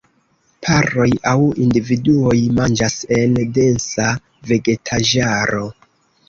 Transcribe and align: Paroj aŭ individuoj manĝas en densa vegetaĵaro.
Paroj 0.67 1.09
aŭ 1.31 1.35
individuoj 1.65 2.37
manĝas 2.61 2.97
en 3.19 3.37
densa 3.59 4.07
vegetaĵaro. 4.53 5.63